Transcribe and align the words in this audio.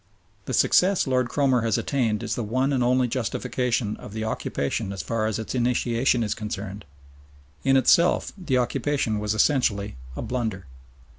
The 0.45 0.53
success 0.55 1.05
Lord 1.05 1.29
Cromer 1.29 1.61
has 1.61 1.77
attained 1.77 2.23
is 2.23 2.33
the 2.33 2.43
one 2.43 2.73
and 2.73 2.83
only 2.83 3.07
justification 3.07 3.95
of 3.97 4.13
the 4.13 4.23
occupation 4.23 4.91
as 4.91 5.03
far 5.03 5.27
as 5.27 5.37
its 5.37 5.53
initiation 5.53 6.23
is 6.23 6.33
concerned. 6.33 6.85
In 7.63 7.77
itself 7.77 8.33
the 8.35 8.57
occupation 8.57 9.19
was 9.19 9.35
essentially 9.35 9.97
a 10.15 10.23
blunder. 10.23 10.65